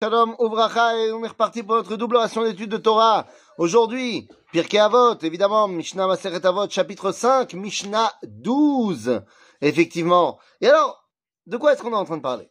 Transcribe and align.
Shalom, 0.00 0.36
Ouvracha, 0.38 0.96
et 0.96 1.10
on 1.10 1.24
est 1.24 1.28
reparti 1.28 1.64
pour 1.64 1.74
notre 1.74 1.96
double 1.96 2.18
ration 2.18 2.44
d'études 2.44 2.70
de 2.70 2.76
Torah. 2.76 3.26
Aujourd'hui, 3.56 4.28
Pirkei 4.52 4.78
Avot, 4.78 5.18
évidemment, 5.22 5.66
Mishnah 5.66 6.06
Maseret 6.06 6.46
Avot, 6.46 6.70
chapitre 6.70 7.10
5, 7.10 7.54
Mishnah 7.54 8.12
12. 8.22 9.22
Effectivement. 9.60 10.38
Et 10.60 10.68
alors, 10.68 11.04
de 11.48 11.56
quoi 11.56 11.72
est-ce 11.72 11.82
qu'on 11.82 11.90
est 11.90 11.96
en 11.96 12.04
train 12.04 12.18
de 12.18 12.22
parler? 12.22 12.48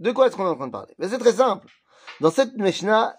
De 0.00 0.10
quoi 0.10 0.26
est-ce 0.26 0.36
qu'on 0.36 0.46
est 0.46 0.48
en 0.48 0.56
train 0.56 0.68
de 0.68 0.72
parler? 0.72 0.94
Mais 0.98 1.10
c'est 1.10 1.18
très 1.18 1.34
simple. 1.34 1.68
Dans 2.22 2.30
cette 2.30 2.56
Mishnah, 2.56 3.14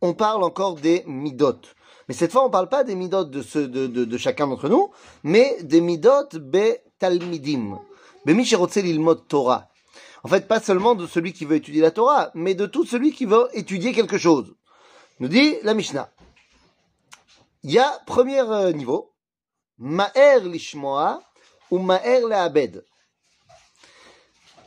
on 0.00 0.12
parle 0.12 0.42
encore 0.42 0.74
des 0.74 1.04
midot. 1.06 1.60
Mais 2.08 2.14
cette 2.14 2.32
fois, 2.32 2.44
on 2.44 2.50
parle 2.50 2.68
pas 2.68 2.82
des 2.82 2.96
midot 2.96 3.22
de, 3.22 3.40
ceux 3.40 3.68
de, 3.68 3.86
de, 3.86 4.04
de 4.04 4.18
chacun 4.18 4.48
d'entre 4.48 4.68
nous, 4.68 4.90
mais 5.22 5.56
des 5.62 5.80
midot 5.80 6.26
be 6.32 6.74
talmidim. 6.98 7.78
Be 8.26 8.32
Torah. 9.28 9.68
En 10.26 10.28
fait, 10.28 10.48
pas 10.48 10.58
seulement 10.58 10.96
de 10.96 11.06
celui 11.06 11.32
qui 11.32 11.44
veut 11.44 11.54
étudier 11.54 11.80
la 11.80 11.92
Torah, 11.92 12.32
mais 12.34 12.54
de 12.54 12.66
tout 12.66 12.84
celui 12.84 13.12
qui 13.12 13.26
veut 13.26 13.48
étudier 13.52 13.92
quelque 13.92 14.18
chose. 14.18 14.56
Nous 15.20 15.28
dit 15.28 15.54
la 15.62 15.72
Mishnah. 15.72 16.10
Il 17.62 17.70
y 17.70 17.78
a 17.78 18.00
premier 18.06 18.40
euh, 18.40 18.72
niveau, 18.72 19.12
Ma'er 19.78 20.40
lishmoa 20.40 21.22
ou 21.70 21.78
Ma'er 21.78 22.22
le'abed. 22.28 22.84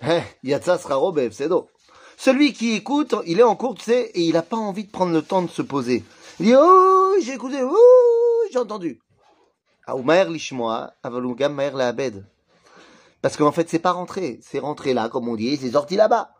Be'efsedo. 0.01 1.67
Celui 2.15 2.53
qui 2.53 2.75
écoute, 2.75 3.15
il 3.25 3.41
est 3.41 3.43
en 3.43 3.57
cours, 3.57 3.75
tu 3.75 3.83
sais, 3.83 4.11
et 4.13 4.21
il 4.21 4.35
n'a 4.35 4.43
pas 4.43 4.55
envie 4.55 4.85
de 4.85 4.91
prendre 4.91 5.11
le 5.11 5.21
temps 5.21 5.41
de 5.41 5.49
se 5.49 5.61
poser. 5.61 6.05
Il 6.39 6.45
dit, 6.45 6.53
oh, 6.55 7.15
j'ai 7.21 7.33
écouté, 7.33 7.57
oh, 7.61 8.43
j'ai 8.49 8.59
entendu. 8.59 9.01
Ah, 9.85 9.97
ou 9.97 10.03
Ma'er 10.03 10.29
lishmoa, 10.29 10.93
avalugam 11.03 11.53
Ma'er. 11.53 11.73
Parce 13.21 13.37
qu'en 13.37 13.51
fait, 13.51 13.69
c'est 13.69 13.79
pas 13.79 13.91
rentré. 13.91 14.39
C'est 14.41 14.59
rentré 14.59 14.93
là, 14.93 15.09
comme 15.09 15.27
on 15.27 15.35
dit, 15.35 15.57
c'est 15.57 15.71
sorti 15.71 15.95
là-bas. 15.95 16.33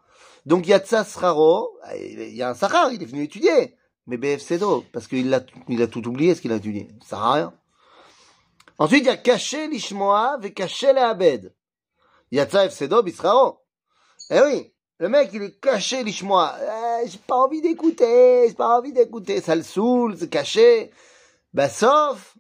Donc, 0.45 0.65
il 0.65 0.69
y 0.69 0.73
a 0.73 0.79
Tsa 0.79 1.03
Sraro, 1.03 1.77
il 1.95 2.35
y 2.35 2.41
a 2.41 2.49
un 2.49 2.53
Sahar, 2.53 2.91
il 2.91 3.03
est 3.03 3.05
venu 3.05 3.23
étudier. 3.23 3.75
Mais 4.07 4.17
BFCDO, 4.17 4.85
parce 4.91 5.07
qu'il 5.07 5.33
a, 5.33 5.41
tout 5.41 6.08
oublié 6.08 6.33
ce 6.33 6.41
qu'il 6.41 6.52
a 6.52 6.55
étudié. 6.55 6.88
Ça 7.02 7.17
sert 7.17 7.31
rien. 7.31 7.53
Ensuite, 8.77 9.03
il 9.03 9.08
y 9.08 9.09
a 9.09 9.17
Caché 9.17 9.67
l'Ishmoa, 9.67 10.38
ve 10.41 10.49
Caché 10.49 10.94
l'Abed. 10.94 11.53
Il 12.31 12.38
y 12.38 12.41
a 12.41 12.45
Tsa 12.45 12.69
FCDO, 12.69 13.03
Bisraro. 13.03 13.61
Eh 14.31 14.39
oui, 14.41 14.73
le 14.99 15.08
mec, 15.08 15.30
il 15.33 15.41
est 15.43 15.59
caché 15.59 16.03
l'Ishmoa. 16.03 16.58
Eh, 17.03 17.08
j'ai 17.08 17.19
pas 17.19 17.38
envie 17.38 17.61
d'écouter, 17.61 18.49
j'ai 18.49 18.53
pas 18.53 18.77
envie 18.77 18.91
d'écouter. 18.91 19.39
Ça 19.41 19.55
le 19.55 19.64
saoule, 19.64 20.17
c'est 20.17 20.30
caché. 20.30 20.91
Bah, 21.53 21.69
sauf, 21.69 22.36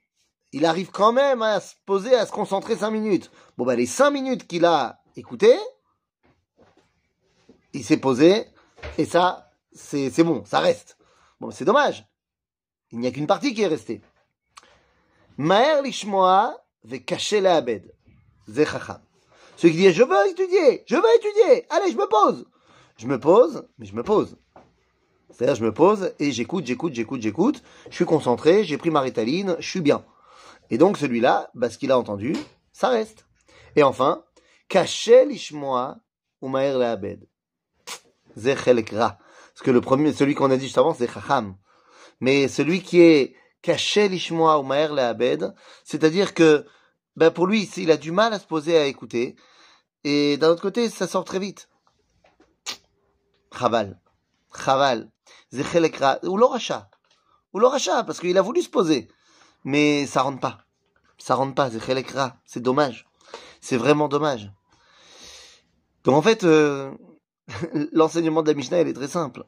il 0.51 0.65
arrive 0.65 0.91
quand 0.91 1.11
même 1.11 1.41
à 1.41 1.59
se 1.59 1.75
poser, 1.85 2.15
à 2.15 2.25
se 2.25 2.31
concentrer 2.31 2.75
cinq 2.75 2.91
minutes. 2.91 3.31
Bon, 3.57 3.65
ben, 3.65 3.75
les 3.75 3.85
cinq 3.85 4.11
minutes 4.11 4.47
qu'il 4.47 4.65
a 4.65 5.01
écouté, 5.15 5.55
il 7.73 7.83
s'est 7.83 7.97
posé, 7.97 8.45
et 8.97 9.05
ça, 9.05 9.51
c'est, 9.73 10.23
bon, 10.23 10.43
ça 10.45 10.59
reste. 10.59 10.97
Bon, 11.39 11.51
c'est 11.51 11.65
dommage. 11.65 12.07
Il 12.91 12.99
n'y 12.99 13.07
a 13.07 13.11
qu'une 13.11 13.27
partie 13.27 13.53
qui 13.53 13.61
est 13.61 13.67
restée. 13.67 14.01
Maher 15.37 15.83
lishmoa 15.83 16.57
ve 16.83 16.97
cacher 16.97 17.41
la 17.41 17.57
abed. 17.57 17.93
Zechacham. 18.47 19.01
Celui 19.55 19.73
qui 19.73 19.79
dit, 19.81 19.93
je 19.93 20.03
veux 20.03 20.29
étudier, 20.29 20.83
je 20.87 20.95
veux 20.95 21.15
étudier, 21.17 21.65
allez, 21.69 21.91
je 21.91 21.97
me 21.97 22.07
pose. 22.07 22.45
Je 22.97 23.05
me 23.07 23.19
pose, 23.19 23.67
mais 23.77 23.85
je 23.85 23.93
me 23.93 24.03
pose. 24.03 24.37
C'est-à-dire, 25.29 25.55
je 25.55 25.63
me 25.63 25.73
pose 25.73 26.13
et 26.19 26.31
j'écoute, 26.31 26.65
j'écoute, 26.65 26.93
j'écoute, 26.93 27.21
j'écoute. 27.21 27.63
Je 27.89 27.95
suis 27.95 28.05
concentré, 28.05 28.63
j'ai 28.63 28.77
pris 28.77 28.89
ma 28.89 29.01
ritaline, 29.01 29.55
je 29.59 29.69
suis 29.69 29.81
bien. 29.81 30.03
Et 30.69 30.77
donc 30.77 30.97
celui-là, 30.97 31.49
bah, 31.53 31.69
ce 31.69 31.77
qu'il 31.77 31.91
a 31.91 31.97
entendu, 31.97 32.35
ça 32.71 32.89
reste. 32.89 33.25
Et 33.75 33.83
enfin, 33.83 34.23
caché 34.67 35.25
l'ishmoa 35.25 35.99
ou 36.41 36.47
maher 36.47 36.77
le'abed. 36.77 37.27
Zechelekra. 38.37 39.17
Parce 39.53 39.61
que 39.63 39.71
le 39.71 39.81
premier, 39.81 40.13
celui 40.13 40.35
qu'on 40.35 40.51
a 40.51 40.57
dit 40.57 40.65
juste 40.65 40.77
avant, 40.77 40.93
c'est 40.93 41.11
chacham. 41.11 41.55
Mais 42.19 42.47
celui 42.47 42.81
qui 42.81 43.01
est 43.01 43.35
caché 43.61 44.07
l'ishmoa 44.07 44.59
ou 44.59 44.63
maher 44.63 44.93
le'abed, 44.93 45.53
c'est-à-dire 45.83 46.33
que, 46.33 46.65
ben 47.15 47.31
pour 47.31 47.47
lui, 47.47 47.69
il 47.77 47.91
a 47.91 47.97
du 47.97 48.11
mal 48.11 48.33
à 48.33 48.39
se 48.39 48.45
poser 48.45 48.77
à 48.77 48.85
écouter. 48.85 49.35
Et 50.03 50.37
d'un 50.37 50.49
autre 50.49 50.61
côté, 50.61 50.89
ça 50.89 51.07
sort 51.07 51.25
très 51.25 51.39
vite. 51.39 51.69
Chaval. 53.57 53.99
Chaval. 54.55 55.09
Zechelekra. 55.51 56.19
Ou 56.23 56.37
l'oracha. 56.37 56.89
Ou 57.53 57.59
l'oracha, 57.59 58.03
parce 58.03 58.19
qu'il 58.19 58.37
a 58.37 58.41
voulu 58.43 58.61
se 58.61 58.69
poser 58.69 59.09
mais 59.63 60.05
ça 60.05 60.21
rentre 60.21 60.39
pas. 60.39 60.59
Ça 61.17 61.35
rentre 61.35 61.55
pas, 61.55 61.69
c'est 61.69 62.05
c'est 62.45 62.59
dommage. 62.61 63.07
C'est 63.61 63.77
vraiment 63.77 64.07
dommage. 64.07 64.51
Donc 66.03 66.15
en 66.15 66.21
fait, 66.21 66.43
euh, 66.43 66.91
l'enseignement 67.93 68.41
de 68.41 68.47
la 68.47 68.53
Mishnah, 68.53 68.79
est 68.79 68.93
très 68.93 69.07
simple. 69.07 69.45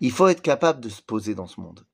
Il 0.00 0.10
faut 0.10 0.28
être 0.28 0.42
capable 0.42 0.80
de 0.80 0.88
se 0.88 1.02
poser 1.02 1.34
dans 1.34 1.46
ce 1.46 1.60
monde. 1.60 1.86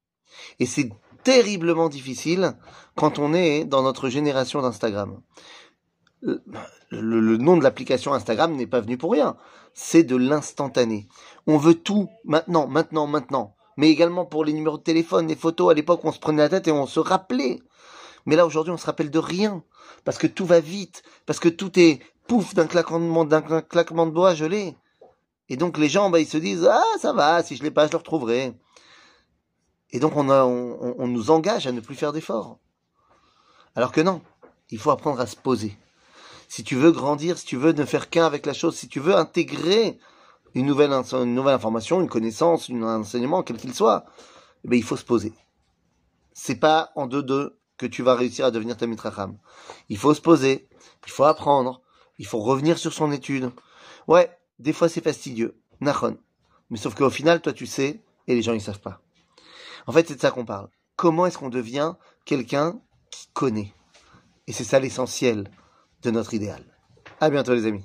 Et 0.59 0.67
c'est 0.67 0.91
terriblement 1.25 1.89
difficile 1.89 2.57
quand 2.97 3.19
on 3.19 3.35
est 3.35 3.65
dans 3.65 3.83
notre 3.83 4.09
génération 4.09 4.63
d'Instagram. 4.63 5.21
Le, 6.23 6.43
le, 6.91 7.37
nom 7.37 7.57
de 7.57 7.63
l'application 7.63 8.13
Instagram 8.13 8.55
n'est 8.55 8.67
pas 8.67 8.81
venu 8.81 8.99
pour 8.99 9.13
rien. 9.13 9.37
C'est 9.73 10.03
de 10.03 10.17
l'instantané. 10.17 11.09
On 11.47 11.57
veut 11.57 11.75
tout 11.75 12.09
maintenant, 12.25 12.67
maintenant, 12.67 13.07
maintenant 13.07 13.57
mais 13.81 13.89
également 13.89 14.27
pour 14.27 14.45
les 14.45 14.53
numéros 14.53 14.77
de 14.77 14.83
téléphone, 14.83 15.27
les 15.27 15.35
photos. 15.35 15.71
À 15.71 15.75
l'époque, 15.75 16.05
on 16.05 16.13
se 16.13 16.19
prenait 16.19 16.43
la 16.43 16.51
tête 16.51 16.69
et 16.69 16.71
on 16.71 16.87
se 16.87 17.01
rappelait. 17.01 17.61
Mais 18.27 18.37
là, 18.37 18.45
aujourd'hui, 18.45 18.75
on 18.75 18.77
se 18.77 18.85
rappelle 18.85 19.11
de 19.11 19.19
rien. 19.19 19.65
Parce 20.05 20.19
que 20.19 20.27
tout 20.27 20.45
va 20.45 20.61
vite. 20.61 21.03
Parce 21.25 21.41
que 21.41 21.49
tout 21.49 21.79
est 21.79 22.01
pouf 22.29 22.53
d'un 22.53 22.67
claquement, 22.67 23.25
d'un 23.25 23.41
claquement 23.41 24.05
de 24.05 24.11
doigts, 24.13 24.35
l'ai. 24.35 24.77
Et 25.49 25.57
donc, 25.57 25.79
les 25.79 25.89
gens, 25.89 26.11
bah, 26.11 26.21
ils 26.21 26.29
se 26.29 26.37
disent, 26.37 26.69
ah, 26.71 26.85
ça 27.01 27.15
va, 27.15 27.43
si 27.43 27.57
je 27.57 27.63
l'ai 27.63 27.71
pas, 27.71 27.87
je 27.87 27.93
le 27.93 27.97
retrouverai. 27.97 28.53
Et 29.93 29.99
donc, 29.99 30.13
on 30.15 31.07
nous 31.07 31.31
engage 31.31 31.67
à 31.67 31.73
ne 31.73 31.81
plus 31.81 31.95
faire 31.95 32.13
d'efforts. 32.13 32.59
Alors 33.77 33.93
que 33.93 34.03
non. 34.03 34.21
Il 34.69 34.79
faut 34.79 34.91
apprendre 34.91 35.21
à 35.21 35.27
se 35.27 35.37
poser. 35.37 35.75
Si 36.49 36.65
tu 36.65 36.77
veux 36.77 36.93
grandir, 36.93 37.39
si 37.39 37.47
tu 37.47 37.57
veux 37.57 37.73
ne 37.73 37.87
faire 37.87 38.11
qu'un 38.11 38.27
avec 38.27 38.45
la 38.45 38.53
chose, 38.53 38.77
si 38.77 38.89
tu 38.89 39.01
veux 39.01 39.17
intégrer 39.17 39.99
une 40.55 40.67
nouvelle, 40.67 40.93
information, 40.93 42.01
une 42.01 42.09
connaissance, 42.09 42.71
un 42.71 43.01
enseignement, 43.01 43.43
quel 43.43 43.57
qu'il 43.57 43.75
soit, 43.75 44.05
eh 44.65 44.69
bien, 44.69 44.79
il 44.79 44.85
faut 44.85 44.97
se 44.97 45.05
poser. 45.05 45.33
C'est 46.33 46.57
pas 46.57 46.91
en 46.97 47.07
deux-deux 47.07 47.59
que 47.77 47.87
tu 47.87 48.03
vas 48.03 48.15
réussir 48.15 48.45
à 48.45 48.51
devenir 48.51 48.77
Tamit 48.77 48.97
Racham. 48.97 49.39
Il 49.89 49.97
faut 49.97 50.15
se 50.15 50.21
poser, 50.21 50.69
il 51.07 51.13
faut 51.13 51.25
apprendre, 51.25 51.81
il 52.19 52.27
faut 52.27 52.41
revenir 52.41 52.79
sur 52.79 52.93
son 52.93 53.11
étude. 53.11 53.51
Ouais, 54.07 54.31
des 54.59 54.73
fois 54.73 54.89
c'est 54.89 55.03
fastidieux, 55.03 55.59
nachon. 55.81 56.19
Mais 56.69 56.79
sauf 56.79 56.95
qu'au 56.95 57.11
final, 57.11 57.41
toi 57.41 57.53
tu 57.53 57.67
sais, 57.67 58.03
et 58.27 58.35
les 58.35 58.43
gens 58.43 58.53
ils 58.53 58.61
savent 58.61 58.81
pas. 58.81 59.01
En 59.87 59.93
fait, 59.93 60.07
c'est 60.07 60.17
de 60.17 60.21
ça 60.21 60.31
qu'on 60.31 60.45
parle. 60.45 60.69
Comment 60.97 61.27
est-ce 61.27 61.39
qu'on 61.39 61.49
devient 61.49 61.95
quelqu'un 62.25 62.79
qui 63.11 63.29
connaît? 63.33 63.73
Et 64.47 64.53
c'est 64.53 64.65
ça 64.65 64.79
l'essentiel 64.79 65.51
de 66.03 66.11
notre 66.11 66.35
idéal. 66.35 66.63
À 67.21 67.31
bientôt 67.31 67.55
les 67.55 67.67
amis. 67.67 67.85